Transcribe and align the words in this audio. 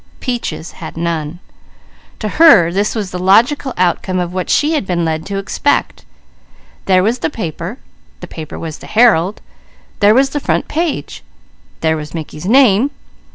Peaches 0.19 0.71
had 0.71 0.97
none. 0.97 1.37
To 2.17 2.27
her 2.27 2.71
this 2.71 2.95
was 2.95 3.11
the 3.11 3.19
logical 3.19 3.71
outcome 3.77 4.17
of 4.17 4.33
what 4.33 4.49
she 4.49 4.73
had 4.73 4.87
been 4.87 5.05
led 5.05 5.27
to 5.27 5.37
expect. 5.37 6.05
There 6.85 7.03
was 7.03 7.19
the 7.19 7.29
paper. 7.29 7.77
The 8.19 8.25
paper 8.27 8.57
was 8.57 8.79
the 8.79 8.87
Herald. 8.87 9.41
There 9.99 10.15
was 10.15 10.31
the 10.31 10.39
front 10.39 10.67
page. 10.67 11.21
There 11.81 11.97
was 11.97 12.15
Mickey's 12.15 12.47
name. 12.47 12.89